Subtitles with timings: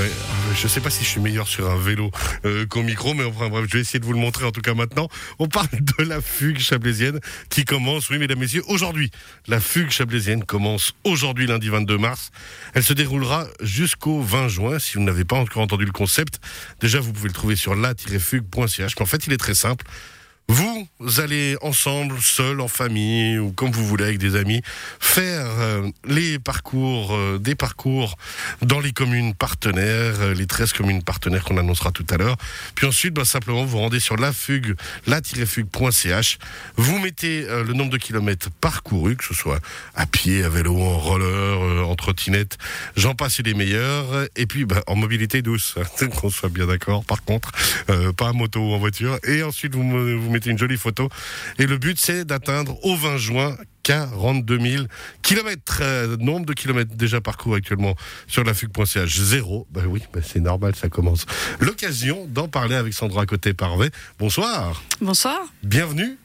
[0.00, 0.10] Ouais,
[0.54, 2.10] je sais pas si je suis meilleur sur un vélo
[2.46, 4.62] euh, qu'au micro, mais enfin bref, je vais essayer de vous le montrer en tout
[4.62, 5.10] cas maintenant.
[5.38, 9.10] On parle de la fugue chablaisienne qui commence, oui mesdames, messieurs, aujourd'hui.
[9.46, 12.30] La fugue chablaisienne commence aujourd'hui, lundi 22 mars.
[12.72, 14.78] Elle se déroulera jusqu'au 20 juin.
[14.78, 16.40] Si vous n'avez pas encore entendu le concept,
[16.80, 18.94] déjà vous pouvez le trouver sur la-fugue.ch.
[18.96, 19.84] Mais en fait, il est très simple.
[20.52, 20.88] Vous
[21.20, 24.62] allez ensemble, seul, en famille ou comme vous voulez avec des amis,
[24.98, 28.16] faire euh, les parcours, euh, des parcours
[28.60, 32.36] dans les communes partenaires, euh, les 13 communes partenaires qu'on annoncera tout à l'heure.
[32.74, 34.74] Puis ensuite, bah, simplement, vous rendez sur la fugue,
[35.06, 36.38] la-fugue.ch.
[36.76, 39.60] Vous mettez le nombre de kilomètres parcourus, que ce soit
[39.94, 42.58] à pied, à vélo, en roller, en trottinette,
[42.96, 44.26] j'en passe les meilleurs.
[44.34, 45.76] Et puis, bah, en mobilité douce,
[46.20, 47.04] qu'on soit bien d'accord.
[47.04, 47.52] Par contre,
[48.16, 49.18] pas à moto ou en voiture.
[49.24, 49.82] Et ensuite, vous,
[50.18, 51.08] vous mettez une jolie photo.
[51.58, 54.84] Et le but, c'est d'atteindre au 20 juin 42 000
[55.22, 55.80] kilomètres.
[55.82, 57.94] Euh, nombre de kilomètres déjà parcourus actuellement
[58.26, 59.66] sur la fugue.ch, zéro.
[59.70, 61.26] Ben oui, ben c'est normal, ça commence.
[61.60, 63.90] L'occasion d'en parler avec Sandra Côté Parvé.
[64.18, 64.82] Bonsoir.
[65.00, 65.38] Bonsoir.
[65.62, 66.16] Bienvenue.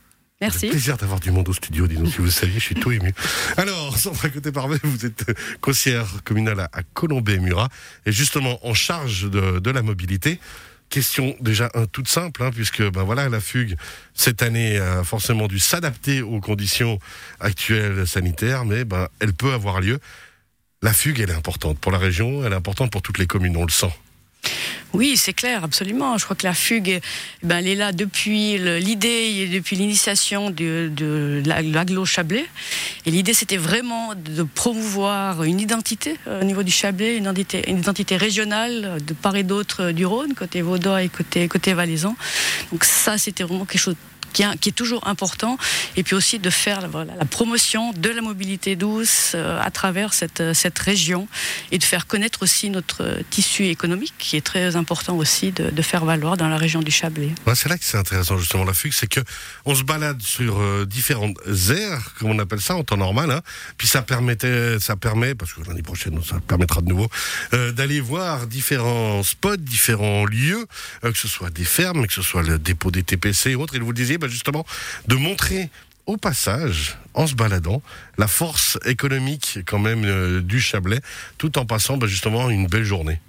[0.41, 0.67] Merci.
[0.67, 3.13] Plaisir d'avoir du monde au studio, dis-nous si vous saviez, je suis tout ému.
[3.55, 5.25] Alors, Sandra Côté Parvé, vous êtes
[5.61, 7.69] conseillère communale à, Colombey-Murat
[8.05, 10.39] et justement en charge de, de la mobilité.
[10.89, 13.75] Question déjà un, toute simple, hein, puisque ben voilà, la fugue
[14.13, 16.99] cette année a forcément dû s'adapter aux conditions
[17.39, 19.99] actuelles sanitaires, mais ben, elle peut avoir lieu.
[20.81, 23.57] La fugue, elle est importante pour la région, elle est importante pour toutes les communes,
[23.57, 23.91] on le sent.
[24.95, 26.17] Oui, c'est clair, absolument.
[26.17, 27.01] Je crois que la fugue, eh
[27.45, 32.45] ben, elle est là depuis l'idée, depuis l'initiation de, l'aglo Chablais.
[33.05, 38.17] Et l'idée, c'était vraiment de promouvoir une identité euh, au niveau du Chablais, une identité,
[38.17, 42.15] régionale de part et d'autre du Rhône, côté Vaudois et côté, côté Valaisan.
[42.71, 43.95] Donc ça, c'était vraiment quelque chose
[44.35, 45.57] qui, est toujours important,
[45.95, 50.41] et puis aussi de faire la promotion de la mobilité douce euh, à travers cette,
[50.41, 51.27] euh, cette région,
[51.71, 56.03] et de faire connaître aussi notre tissu économique, qui est très important aussi de, faire
[56.03, 57.29] valoir dans la région du Chablais.
[57.53, 59.19] c'est là que c'est intéressant justement la fugue, c'est que
[59.65, 61.37] on se balade sur euh, différentes
[61.69, 63.41] aires, comme on appelle ça en temps normal, hein,
[63.77, 67.07] puis ça permettait, ça permet, parce que l'année prochaine ça permettra de nouveau,
[67.51, 70.65] d'aller voir différents spots, différents lieux,
[71.03, 73.75] que ce soit des fermes, que ce soit le dépôt des TPC et autres.
[73.75, 74.65] Et vous le disiez, bah, justement
[75.07, 75.69] de montrer
[76.05, 77.81] au passage, en se baladant,
[78.17, 81.01] la force économique quand même euh, du Chablais,
[81.37, 83.19] tout en passant bah, justement une belle journée.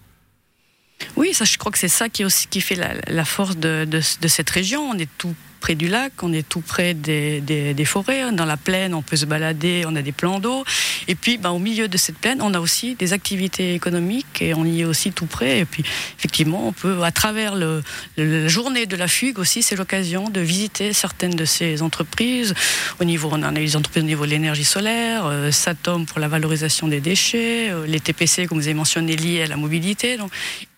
[1.17, 2.75] Oui, ça, je crois que c'est ça qui, aussi, qui fait
[3.07, 4.91] la, force de, de, cette région.
[4.91, 5.34] On est tout
[5.75, 8.32] du lac, on est tout près des, forêts.
[8.32, 10.65] Dans la plaine, on peut se balader, on a des plans d'eau.
[11.09, 14.54] Et puis, ben, au milieu de cette plaine, on a aussi des activités économiques et
[14.54, 15.60] on y est aussi tout près.
[15.60, 15.84] Et puis,
[16.19, 20.93] effectivement, on peut, à travers la journée de la fugue aussi, c'est l'occasion de visiter
[20.93, 22.54] certaines de ces entreprises.
[23.00, 26.28] Au niveau, on a des entreprises au niveau de l'énergie solaire, euh, Satom pour la
[26.28, 30.19] valorisation des déchets, euh, les TPC, comme vous avez mentionné, liés à la mobilité.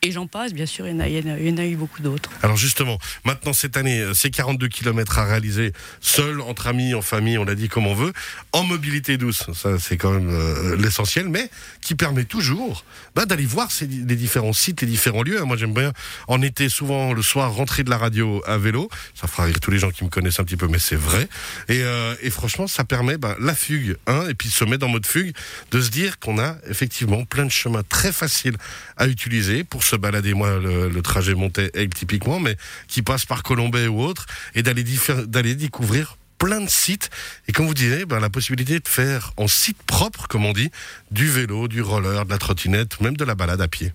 [0.02, 2.30] Et j'en passe, bien sûr, il y en a, eu beaucoup d'autres.
[2.42, 7.38] Alors justement, maintenant cette année, c'est 42 km à réaliser, seul, entre amis, en famille,
[7.38, 8.12] on l'a dit comme on veut,
[8.52, 11.50] en mobilité douce, ça c'est quand même euh, l'essentiel, mais
[11.80, 15.42] qui permet toujours bah, d'aller voir ces, les différents sites, les différents lieux.
[15.42, 15.92] Moi j'aime bien
[16.28, 19.70] en été, souvent le soir, rentrer de la radio à vélo, ça fera rire tous
[19.70, 21.28] les gens qui me connaissent un petit peu, mais c'est vrai.
[21.68, 25.06] Et, euh, franchement, ça permet bah, la fugue, hein, et puis se mettre en mode
[25.06, 25.34] fugue,
[25.72, 28.56] de se dire qu'on a effectivement plein de chemins très faciles
[28.96, 32.56] à utiliser pour se balader, moi, le, trajet monté typiquement, mais
[32.86, 34.84] qui passe par Colombay ou autre, et d'aller
[35.26, 37.10] d'aller découvrir plein de sites
[37.48, 40.70] et comme vous disiez ben, la possibilité de faire en site propre comme on dit
[41.10, 43.92] du vélo du roller de la trottinette même de la balade à pied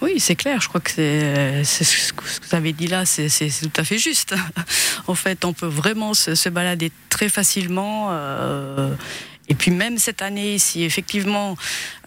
[0.00, 0.60] oui, c'est clair.
[0.60, 4.34] Je crois que c'est ce que vous avez dit là, c'est tout à fait juste.
[5.06, 8.08] en fait, on peut vraiment se, balader très facilement.
[8.10, 8.94] Euh,
[9.48, 11.56] et puis même cette année, si effectivement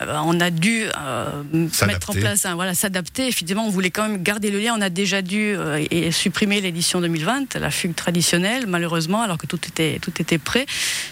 [0.02, 1.44] euh, on a dû euh,
[1.86, 4.74] mettre en place, un, voilà, s'adapter, effectivement on voulait quand même garder le lien.
[4.76, 9.46] On a déjà dû euh, et supprimer l'édition 2020, la fugue traditionnelle, malheureusement, alors que
[9.46, 10.66] tout était tout était prêt.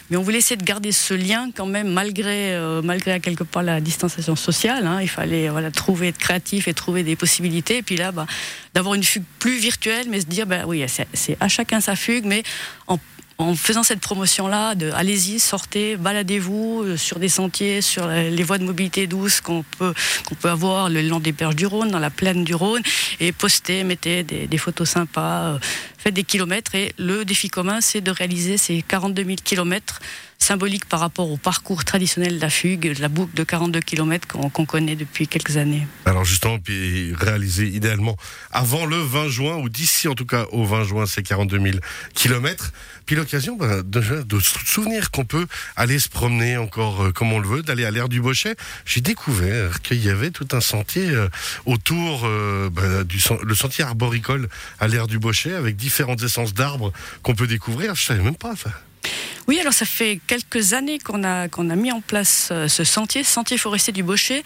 [0.09, 3.63] Mais on voulait essayer de garder ce lien quand même, malgré malgré à quelque part
[3.63, 4.87] la distanciation sociale.
[4.87, 4.99] Hein.
[5.01, 7.77] Il fallait voilà trouver être créatif et trouver des possibilités.
[7.77, 8.25] Et puis là, bah,
[8.73, 10.83] d'avoir une fugue plus virtuelle, mais se dire, bah oui,
[11.13, 12.43] c'est à chacun sa fugue, mais
[12.87, 12.99] en
[13.37, 18.57] en faisant cette promotion-là, de allez-y, sortez, baladez-vous euh, sur des sentiers, sur les voies
[18.57, 19.93] de mobilité douce qu'on peut,
[20.25, 22.81] qu'on peut avoir le long des berges du Rhône, dans la plaine du Rhône,
[23.19, 25.59] et postez, mettez des, photos sympas, euh,
[25.97, 26.75] faites des kilomètres.
[26.75, 29.99] Et le défi commun, c'est de réaliser ces 42 000 kilomètres
[30.39, 34.27] symbolique par rapport au parcours traditionnel de la fugue, de la boucle de 42 km
[34.27, 35.87] qu'on connaît depuis quelques années.
[36.05, 38.15] Alors justement, puis réalisé idéalement
[38.51, 41.77] avant le 20 juin, ou d'ici en tout cas au 20 juin, c'est 42 000
[42.13, 42.71] km.
[43.05, 45.45] Puis l'occasion ben, de, de souvenir qu'on peut
[45.75, 48.55] aller se promener encore euh, comme on le veut, d'aller à l'air du Bochet.
[48.85, 51.27] J'ai découvert qu'il y avait tout un sentier euh,
[51.65, 54.49] autour euh, ben, du le sentier arboricole
[54.79, 56.91] à l'air du Bochet avec différentes essences d'arbres
[57.21, 57.95] qu'on peut découvrir.
[57.95, 58.71] Je savais même pas ça.
[59.47, 63.23] Oui, alors ça fait quelques années qu'on a, qu'on a mis en place ce sentier,
[63.23, 64.43] sentier forestier du Bochet,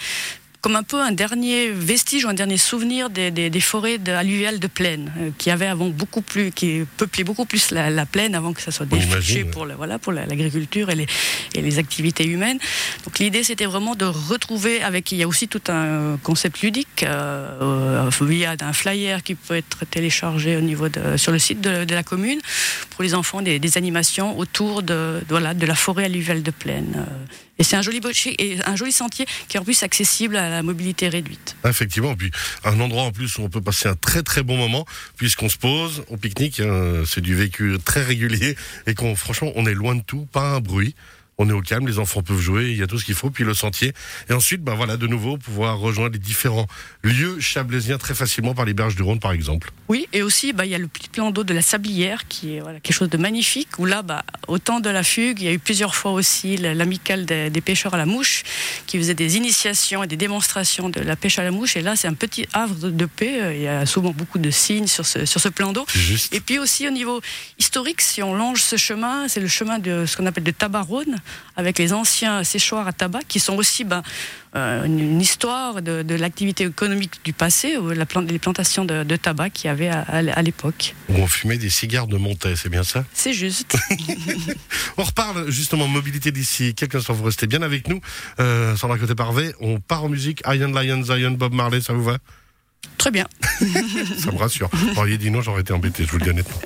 [0.62, 4.12] comme un peu un dernier vestige ou un dernier souvenir des, des, des forêts de,
[4.12, 8.06] alluviales de plaine euh, qui avaient avant beaucoup plus, qui peuplaient beaucoup plus la, la
[8.06, 11.08] plaine avant que ça soit défriché pour le, voilà pour l'agriculture et les,
[11.56, 12.60] et les activités humaines.
[13.06, 17.04] Donc l'idée c'était vraiment de retrouver avec il y a aussi tout un concept ludique
[17.04, 21.86] euh, via un flyer qui peut être téléchargé au niveau de, sur le site de,
[21.86, 22.40] de la commune
[22.90, 26.52] pour les enfants des, des animations autour de, de, voilà de la forêt alluviale de
[26.52, 27.06] plaine.
[27.60, 28.00] Et c'est un joli
[28.40, 31.58] et un joli sentier qui est en plus accessible à la mobilité réduite.
[31.66, 32.32] Effectivement, puis
[32.64, 34.86] un endroit en plus où on peut passer un très très bon moment
[35.18, 38.56] puisqu'on se pose, on pique-nique, hein, c'est du vécu très régulier
[38.88, 40.96] et qu'on franchement on est loin de tout, pas un bruit
[41.40, 43.30] on est au calme, les enfants peuvent jouer, il y a tout ce qu'il faut,
[43.30, 43.94] puis le sentier.
[44.30, 46.68] Et ensuite, ben voilà, de nouveau, pouvoir rejoindre les différents
[47.02, 49.72] lieux chablaisiens très facilement par les berges du Rhône, par exemple.
[49.88, 52.56] Oui, et aussi, bah, il y a le petit plan d'eau de la Sablière, qui
[52.56, 55.46] est voilà, quelque chose de magnifique, où là, bah, au temps de la fugue, il
[55.46, 58.44] y a eu plusieurs fois aussi l'amicale des, des, pêcheurs à la mouche,
[58.86, 61.78] qui faisait des initiations et des démonstrations de la pêche à la mouche.
[61.78, 63.42] Et là, c'est un petit havre de, paix.
[63.42, 65.86] Euh, il y a souvent beaucoup de signes sur ce, sur ce plan d'eau.
[66.34, 67.22] Et puis aussi, au niveau
[67.58, 71.16] historique, si on longe ce chemin, c'est le chemin de ce qu'on appelle de Tabarone,
[71.56, 74.02] avec les anciens séchoirs à tabac, qui sont aussi ben,
[74.56, 79.04] euh, une, histoire de, de l'activité économique du passé, ou la plante, les plantations de,
[79.04, 80.96] de tabac qu'il y avait à, à l'époque.
[81.10, 83.04] Où on fumait des cigares de Montaix, c'est bien ça?
[83.14, 83.78] C'est juste.
[84.98, 88.00] on reparle justement mobilité d'ici quelques instants, vous restez bien avec nous.
[88.40, 90.42] Euh, Sandra Côté-Parvé, on part en musique.
[90.48, 92.18] Iron Lion, Zion, Bob Marley, ça vous va?
[92.98, 93.26] Très bien.
[94.18, 94.70] ça me rassure.
[94.74, 96.58] Vous auriez dit non, j'aurais été embêté, je vous le dis honnêtement.